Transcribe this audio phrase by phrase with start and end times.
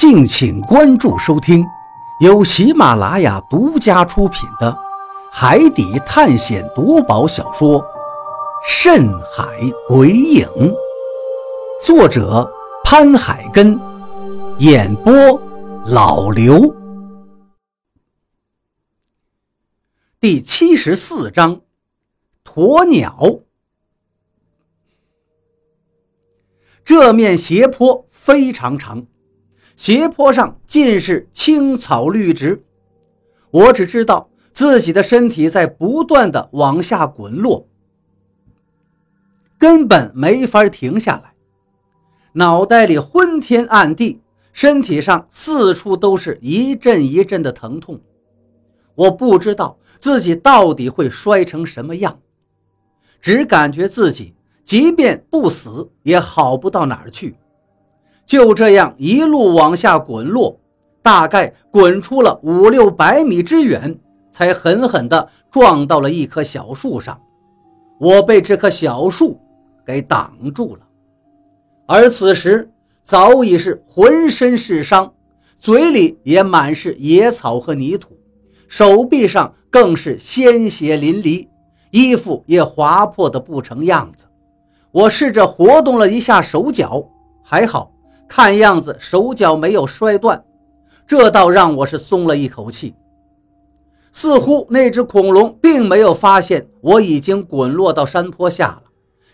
[0.00, 1.62] 敬请关注收听，
[2.20, 4.72] 由喜马拉雅独家出品的
[5.30, 7.78] 《海底探险夺宝小说》
[8.66, 9.44] 《深海
[9.86, 10.48] 鬼影》，
[11.84, 12.50] 作者
[12.82, 13.78] 潘海根，
[14.60, 15.12] 演播
[15.84, 16.74] 老刘。
[20.18, 21.60] 第七十四章，
[22.42, 23.40] 鸵鸟。
[26.86, 29.06] 这面斜坡非常长。
[29.80, 32.62] 斜坡上尽是青草绿植，
[33.50, 37.66] 我只知道自己的身体在不断的往下滚落，
[39.56, 41.32] 根本没法停下来。
[42.32, 44.20] 脑袋里昏天暗地，
[44.52, 47.98] 身体上四处都是一阵一阵的疼痛。
[48.94, 52.20] 我不知道自己到底会摔成什么样，
[53.22, 57.34] 只感觉自己即便不死也好不到哪儿去。
[58.30, 60.56] 就这样一路往下滚落，
[61.02, 63.98] 大概滚出了五六百米之远，
[64.30, 67.20] 才狠狠地撞到了一棵小树上。
[67.98, 69.36] 我被这棵小树
[69.84, 70.82] 给挡住了，
[71.86, 72.70] 而此时
[73.02, 75.12] 早已是浑身是伤，
[75.58, 78.16] 嘴里也满是野草和泥土，
[78.68, 81.48] 手臂上更是鲜血淋漓，
[81.90, 84.24] 衣服也划破的不成样子。
[84.92, 87.04] 我试着活动了一下手脚，
[87.42, 87.90] 还好。
[88.32, 90.44] 看样子手脚没有摔断，
[91.04, 92.94] 这倒让我是松了一口气。
[94.12, 98.82] 似乎那只恐龙并没有发现我已经滚落到山坡下了，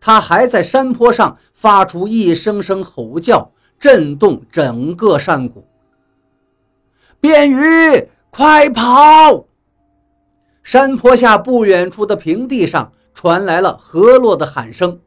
[0.00, 5.62] 它还在山坡上发出一声声吼叫，震动整个山谷。
[7.20, 9.44] 便鱼，快跑！
[10.62, 14.98] 山坡下不远处的平地上传来了河洛的喊声，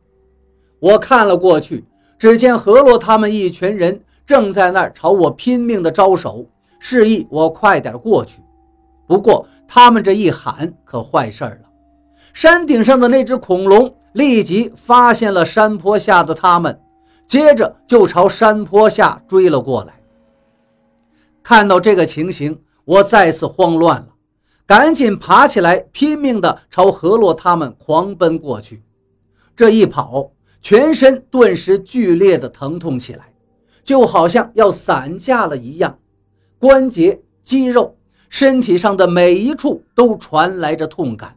[0.79, 1.83] 我看了过去。
[2.21, 6.45] 只见何洛他们一群人正在那儿朝我拼命的招手，
[6.77, 8.43] 示意我快点过去。
[9.07, 11.61] 不过他们这一喊可坏事了，
[12.31, 16.79] 山顶上的那只恐龙立即发现了山坡下的他们，
[17.25, 19.99] 接着就朝山坡下追了过来。
[21.41, 24.09] 看到这个情形，我再次慌乱了，
[24.67, 28.83] 赶紧爬起来，拼命地朝何洛他们狂奔过去。
[29.55, 30.29] 这一跑。
[30.61, 33.33] 全身顿时剧烈的疼痛起来，
[33.83, 35.97] 就好像要散架了一样，
[36.59, 37.97] 关节、肌肉、
[38.29, 41.35] 身体上的每一处都传来着痛感。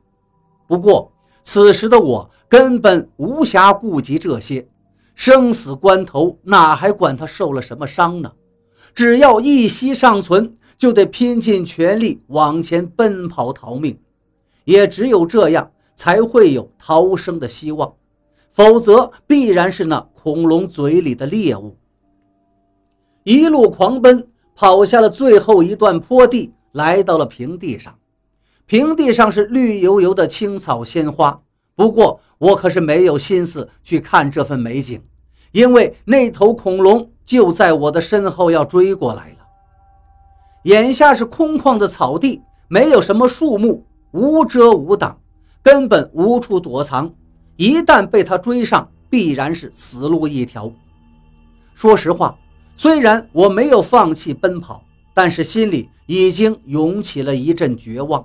[0.66, 1.10] 不过
[1.42, 4.68] 此时的我根本无暇顾及这些，
[5.14, 8.32] 生死关头哪还管他受了什么伤呢？
[8.94, 13.98] 只要一息尚存，就得拼尽全力往前奔跑逃命，
[14.64, 17.94] 也只有这样才会有逃生的希望。
[18.54, 21.76] 否则，必然是那恐龙嘴里的猎物。
[23.24, 27.92] 一路狂奔，跑下了最后一段坡地，来到了平地上。
[28.64, 31.42] 平地上是绿油油的青草鲜花，
[31.74, 35.02] 不过我可是没有心思去看这份美景，
[35.50, 39.38] 因为那头恐龙就在我的身后要追过来了。
[40.62, 45.18] 眼下是空旷的草地，没有什么树木，无遮无挡，
[45.60, 47.12] 根本无处躲藏。
[47.56, 50.72] 一旦被他追上，必然是死路一条。
[51.74, 52.36] 说实话，
[52.74, 54.82] 虽然我没有放弃奔跑，
[55.12, 58.24] 但是心里已经涌起了一阵绝望。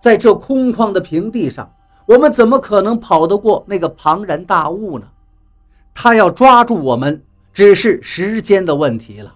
[0.00, 1.72] 在这空旷的平地上，
[2.06, 5.06] 我们怎么可能跑得过那个庞然大物呢？
[5.94, 9.34] 他要抓住我们，只是时间的问题了。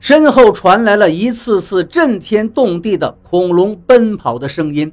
[0.00, 4.90] 身后传来了一次次震天动地的恐龙奔跑的声音。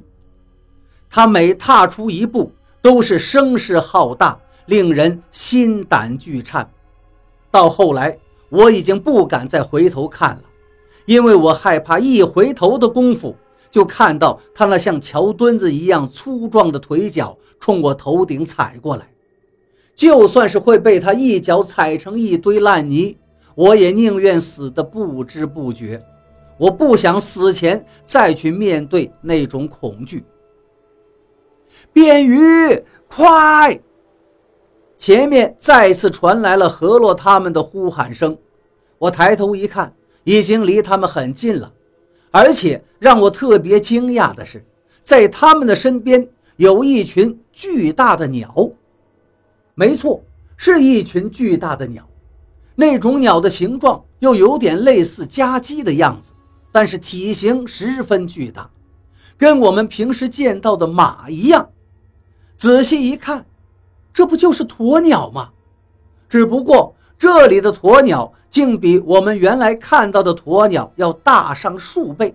[1.08, 2.52] 他每踏出一步，
[2.82, 6.70] 都是声势浩大，令人心胆俱颤。
[7.50, 8.18] 到后来，
[8.48, 10.42] 我已经不敢再回头看了，
[11.06, 13.34] 因为我害怕一回头的功夫，
[13.70, 19.08] 就看到他那像桥墩子一样粗壮的腿脚冲我头顶踩过来。
[19.94, 23.16] 就算是会被他一脚踩成一堆烂泥，
[23.54, 26.02] 我也宁愿死得不知不觉。
[26.58, 30.22] 我不想死前再去面对那种恐惧。
[31.92, 33.80] 便鱼，快！
[34.98, 38.36] 前面再次传来了河洛他们的呼喊声。
[38.98, 39.94] 我抬头一看，
[40.24, 41.72] 已经离他们很近了。
[42.30, 44.64] 而且让我特别惊讶的是，
[45.02, 48.70] 在他们的身边有一群巨大的鸟。
[49.74, 50.22] 没错，
[50.56, 52.08] 是一群巨大的鸟。
[52.74, 56.32] 那种鸟的形状又有点类似家鸡的样子，
[56.72, 58.70] 但是体型十分巨大，
[59.38, 61.68] 跟我们平时见到的马一样。
[62.56, 63.44] 仔细一看，
[64.12, 65.50] 这不就是鸵鸟吗？
[66.28, 72.34] 只不过这里的鸵鸟竟比我们原来看到的鸵鸟要大上数倍。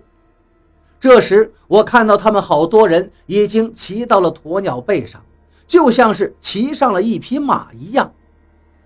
[1.00, 5.20] 这时，我看到他们好多人已经骑到了鸵鸟背上，
[5.66, 8.12] 就像是骑上了一匹马一样。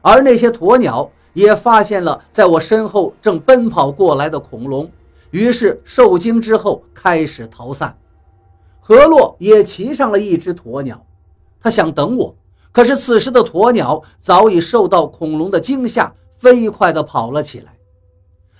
[0.00, 4.90] 而那些鸵鸟也发现了在我身后正奔跑过来的恐龙，
[5.30, 7.94] 于是受惊之后开始逃散。
[8.88, 11.04] 何洛也骑上了一只鸵鸟，
[11.60, 12.36] 他想等我，
[12.70, 17.72] 可是此时的鸵鸟早已受到恐龙的惊吓，飞快地跑了起来。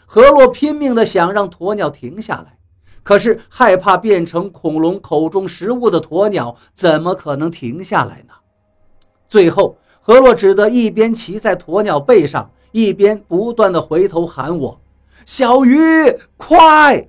[0.05, 2.59] 何洛拼命地想让鸵鸟停下来。
[3.05, 8.35] 可是害怕变成恐龙口中食物的鸵鸟，怎么可能停下来呢？
[9.29, 14.81] 最后，何洛只得一边骑在鸵鸟背上，一边不断的回头喊我
[15.25, 15.79] ：“小鱼，
[16.37, 17.07] 快！”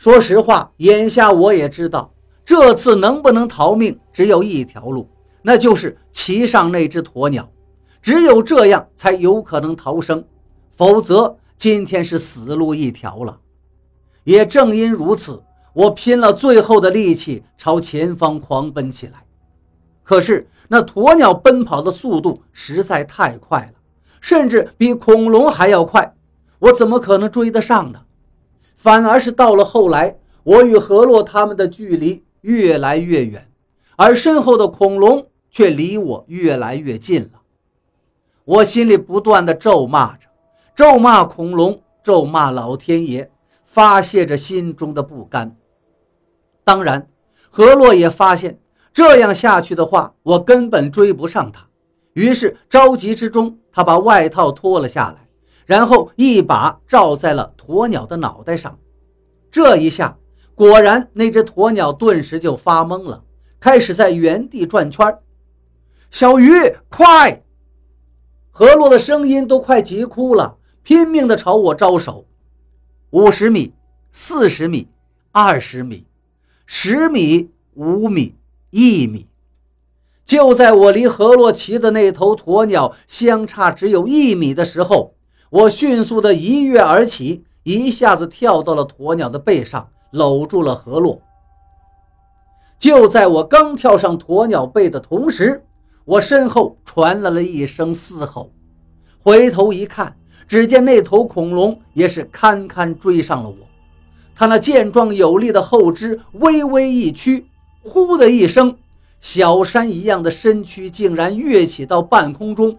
[0.00, 2.10] 说实话，眼下我也知道，
[2.42, 5.06] 这次能不能逃命，只有一条路，
[5.42, 7.46] 那就是骑上那只鸵鸟。
[8.00, 10.24] 只有这样才有可能逃生，
[10.74, 13.38] 否则今天是死路一条了。
[14.24, 15.42] 也正因如此，
[15.74, 19.22] 我拼了最后的力气朝前方狂奔起来。
[20.02, 23.78] 可是那鸵鸟奔跑的速度实在太快了，
[24.22, 26.14] 甚至比恐龙还要快，
[26.58, 28.00] 我怎么可能追得上呢？
[28.82, 33.46] 反而是到了后来，我与何洛他们的距离越来越远，
[33.96, 37.42] 而身后的恐龙却离我越来越近了。
[38.46, 40.26] 我心里不断的咒骂着，
[40.74, 43.30] 咒骂恐龙，咒骂老天爷。
[43.72, 45.56] 发泄着心中的不甘。
[46.64, 47.08] 当然，
[47.50, 48.58] 何洛也发现
[48.92, 51.68] 这样下去的话，我根本追不上他。
[52.14, 55.28] 于是着急之中，他把外套脱了下来，
[55.70, 58.76] 然后一把罩在了鸵鸟的脑袋上。
[59.52, 60.18] 这一下，
[60.56, 63.22] 果然那只鸵鸟顿时就发懵了，
[63.60, 65.16] 开始在原地转圈
[66.10, 66.50] 小鱼，
[66.88, 67.44] 快！
[68.50, 72.26] 何洛的声音都快急哭了，拼命地朝我招手。
[73.10, 73.72] 五十米，
[74.10, 74.88] 四十米，
[75.30, 76.04] 二十米，
[76.66, 78.34] 十米，五米，
[78.70, 79.28] 一米。
[80.26, 85.14] 就在我离何洛骑的那头鸵鸟相差只有一米的时候，
[85.50, 91.20] 我迅速的一跃而起，一下子跳到了鸵鸟的背上，搂住了河洛。
[92.78, 95.64] 就在我刚跳上鸵鸟背的同时，
[96.04, 98.52] 我身后传来了一声嘶吼，
[99.22, 100.16] 回头一看。
[100.46, 103.56] 只见那头恐龙也是堪堪追上了我，
[104.34, 107.46] 它那健壮有力的后肢微微一屈，
[107.84, 108.76] 呼的一声，
[109.20, 112.76] 小山一样的身躯竟然跃起到半空中，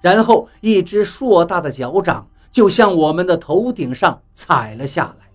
[0.00, 5.28] 然后一只硕大的脚掌就向我们的头顶上踩了下来。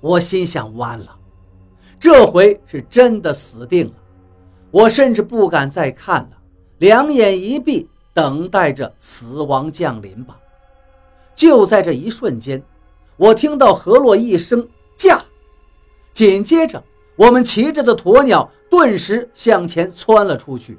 [0.00, 1.16] 我心想：完了，
[1.98, 3.92] 这回是真的死定了。
[4.70, 6.30] 我甚至不敢再看了，
[6.78, 10.36] 两眼一闭，等待着死亡降临吧。
[11.34, 12.62] 就在这一瞬间，
[13.16, 15.22] 我听到何洛一声“驾”，
[16.12, 16.82] 紧接着，
[17.16, 20.78] 我们骑着的鸵鸟顿时向前窜了出去。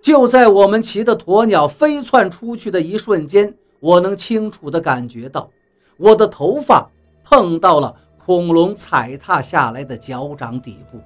[0.00, 5.50] 就在我们骑的鸵鸟飞窜出去的一瞬间，我能清楚地感觉到，
[5.96, 6.90] 我的头发
[7.24, 7.94] 碰到了
[8.24, 10.98] 恐龙踩踏下来的脚掌底部。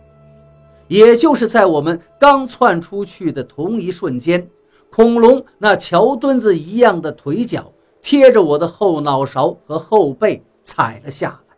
[0.88, 4.49] 也就是在我们刚窜出去的同一瞬间，
[4.91, 7.70] 恐龙那桥墩子一样的腿脚。
[8.02, 11.57] 贴着我的后脑勺和后背踩了下来，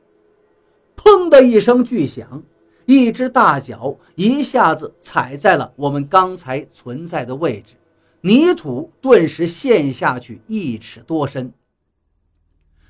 [0.96, 2.40] 砰的一声巨响，
[2.86, 7.74] 一只大脚一下子踩在了我们刚才存在的位置，
[8.20, 11.52] 泥土顿时陷下去一尺多深。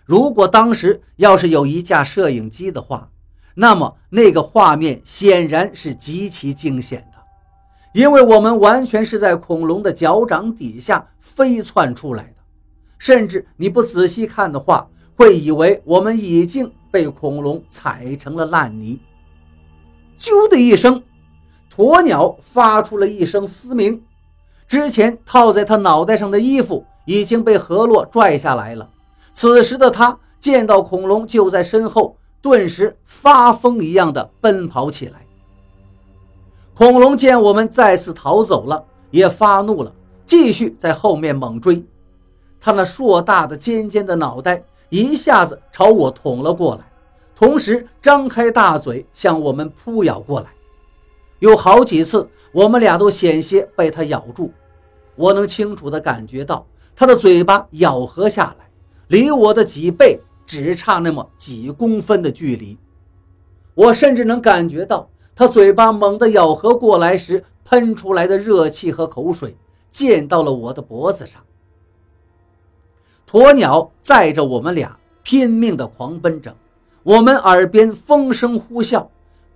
[0.05, 3.11] 如果当时要是有一架摄影机的话，
[3.55, 7.19] 那么那个画面显然是极其惊险的，
[7.95, 12.37] 因为我们完全是在恐龙的脚掌底下飞窜出来的。
[12.99, 19.00] 甚至你不仔细看的话，会以为我们已经被恐龙踩成了烂泥。
[20.18, 21.02] 啾的一声，
[21.76, 24.02] 鸵鸟发出了一声嘶鸣。
[24.66, 28.88] 之前套在他脑袋上的衣服已经被何洛拽下来了。
[29.32, 35.20] 此时的他见到恐龙就在身后，顿时发疯一样的奔跑起来。
[36.75, 39.92] 恐龙见我们再次逃走了，也发怒了，
[40.25, 41.85] 继续在后面猛追。
[42.61, 46.85] 他那硕大的、尖尖的脑袋一下子朝我捅了过来，
[47.37, 50.49] 同时张开大嘴向我们扑咬过来。
[51.38, 54.52] 有好几次，我们俩都险些被它咬住。
[55.14, 56.66] 我能清楚地感觉到
[56.97, 58.69] 它的嘴巴咬合下来，
[59.09, 62.76] 离我的脊背只差那么几公分的距离。
[63.75, 69.55] 我甚至能感觉到它嘴巴猛地咬合过来时喷出来的热气和口水。
[69.93, 71.43] 溅到了我的脖子上。
[73.26, 76.55] 鸵鸟载着我们俩拼命地狂奔着，
[77.06, 79.06] 我们耳边风声呼啸，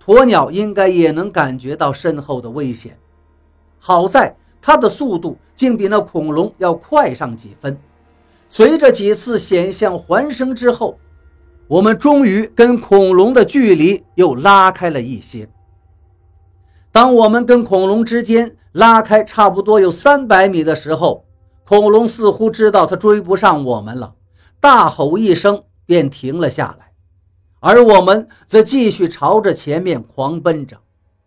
[0.01, 2.97] 鸵鸟应该也能感觉到身后的危险。
[3.77, 7.77] 好在它的速度竟比那恐龙要快上几分。
[8.47, 10.97] 随着几次险象环生之后，
[11.67, 15.49] 我们终于跟恐龙的距离又拉开了一些。
[16.89, 21.25] 当我们跟恐龙之间拉开差不多有三百米的时候，
[21.65, 24.13] 恐龙似乎知道它追不上我们了，
[24.61, 26.90] 大吼一声便停了下来，
[27.61, 30.77] 而我们则继续朝着前面狂奔着。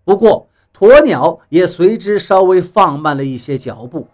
[0.04, 4.08] 不过，鸵鸟也随之稍微放慢了一些脚步。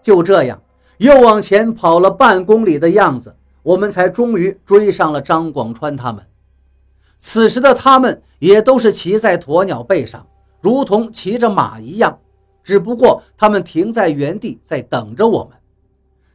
[0.00, 0.62] 就这样，
[0.98, 6.24] 又往前跑了半公里的样子，我们才终于追上了张广川他们。
[7.18, 10.26] 此时的他们也都是骑在鸵鸟背上，
[10.60, 12.20] 如同骑着马一样。
[12.62, 15.56] 只不过他们停在原地，在等着我们。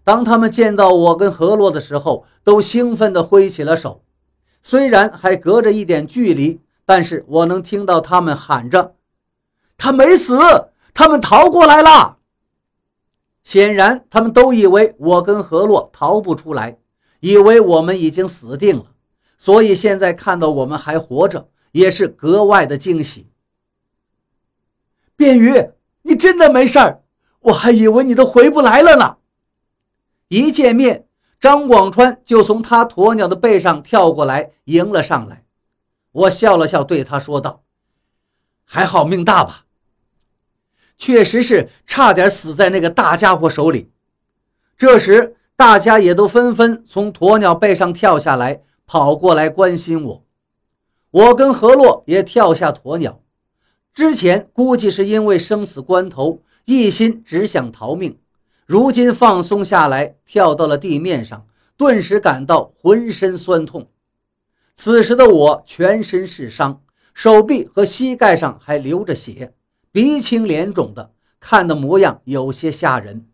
[0.03, 4.01] 当他们见到我跟何洛的时候，都兴奋地挥起了手。
[4.61, 8.95] 虽然还隔着一点距离，但是我能听到他们喊着
[9.77, 10.37] ：“他没死，
[10.93, 12.17] 他们逃过来了。”
[13.43, 16.77] 显然，他们都以为我跟何洛逃不出来，
[17.19, 18.85] 以为我们已经死定了，
[19.37, 23.27] 所以现在看到我们还活着，也是格外的惊喜。
[25.15, 25.71] 便鱼。
[26.03, 27.03] 你真的没事儿？
[27.41, 29.17] 我还以为你都回不来了呢。
[30.29, 31.05] 一见面，
[31.41, 35.43] 张广川就从他鸵鸟的背上跳过来迎了上来。
[36.12, 37.63] 我笑了笑，对他说道
[38.63, 39.65] ：“还好命大吧？
[41.00, 43.89] 确实是差点死在那个大家伙手里。”
[44.77, 50.24] 这时，大家也都纷纷从鸵鸟背上跳下来，跑过来关心我。
[51.10, 53.19] 我跟何洛也跳下鸵鸟。
[53.95, 58.19] 之前估计是因为生死关头，一心只想逃命，
[58.71, 63.89] 如今放松下来，跳到了地面上，顿时感到浑身酸痛。
[64.75, 66.81] 此时的我全身是伤，
[67.13, 69.53] 手臂和膝盖上还流着血，
[69.91, 73.27] 鼻青脸肿的，看的模样有些吓人。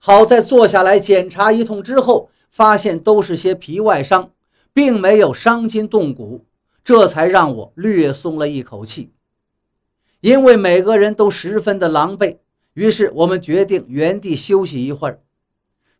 [0.00, 4.32] 好在坐下来检查一通之后，发现都是些皮外伤，
[4.72, 6.44] 并没有伤筋动骨，
[6.82, 9.12] 这才让我略松了一口气。
[10.20, 12.38] 因为每个人都十分的狼狈，
[12.78, 15.20] 于是我们决定原地休息一会儿。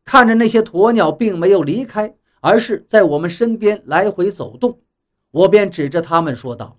[0.04, 4.78] 看着那些鸵鸟并没有离开，而是在我们身边来回走动，
[5.32, 6.78] 我便指着他们说道：“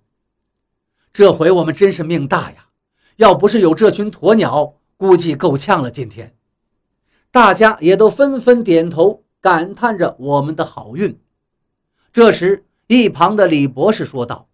[1.11, 2.69] 这回我们真是命大呀！
[3.17, 6.33] 要不是有这群鸵鸟，估计够呛了。”今天，
[7.29, 11.19] 大家也都纷纷点头，感叹着我们的好运。
[12.13, 14.47] 这时，一旁的李博士说道：“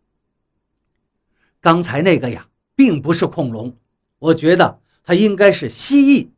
[1.61, 3.77] 刚才那个呀。”并不是恐龙，
[4.19, 6.29] 我觉得它应该是蜥蜴。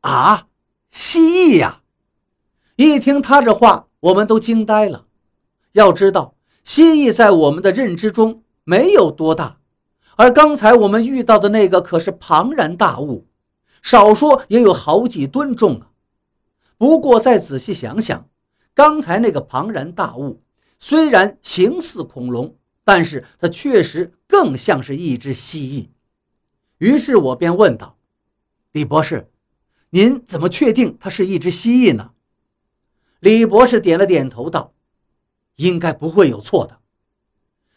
[0.00, 0.48] 啊，
[0.90, 1.82] 蜥蜴呀！
[2.76, 5.06] 一听他这话，我们都惊呆了。
[5.72, 9.58] 要知道，蜥蜴在我们的认知中没有多大，
[10.16, 13.26] 而刚才我们遇到的那个可是庞然大物，
[13.82, 15.90] 少说也有好几吨重啊。
[16.78, 18.28] 不过再仔细想想，
[18.74, 20.42] 刚才那个庞然大物
[20.78, 22.56] 虽然形似恐龙。
[22.82, 25.90] 但是它确实更像是一只蜥蜴，
[26.80, 27.96] 于是我便问道
[28.72, 29.30] ：“李博士，
[29.90, 32.10] 您怎么确定它是一只蜥蜴呢？”
[33.20, 34.74] 李博士点了点头，道
[35.56, 36.78] ：“应该不会有错的。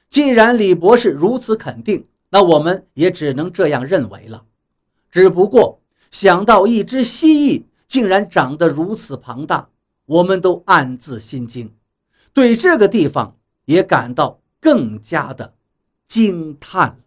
[0.10, 4.46] 既然李博士如此肯定，那我们也只能这样认为了。
[5.10, 5.82] 只不过
[6.12, 9.70] 想到一只蜥蜴竟然长得如此庞大，
[10.06, 11.74] 我们都暗自心惊，
[12.34, 14.42] 对这个地方也感到。
[14.64, 15.56] 更加的
[16.08, 16.98] 惊叹了。